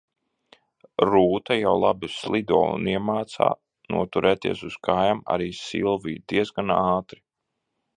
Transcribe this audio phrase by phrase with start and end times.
[1.09, 3.51] Rūta jau labi slido un iemāca
[3.97, 7.27] noturēties uz kājām arī Silviju diezgan ātri.